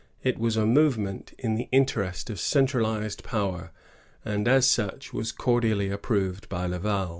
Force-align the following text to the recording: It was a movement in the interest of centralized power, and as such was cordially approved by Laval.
It 0.23 0.39
was 0.39 0.57
a 0.57 0.65
movement 0.65 1.33
in 1.37 1.53
the 1.53 1.69
interest 1.71 2.31
of 2.31 2.39
centralized 2.39 3.23
power, 3.23 3.69
and 4.25 4.47
as 4.47 4.67
such 4.67 5.13
was 5.13 5.31
cordially 5.31 5.91
approved 5.91 6.49
by 6.49 6.65
Laval. 6.65 7.09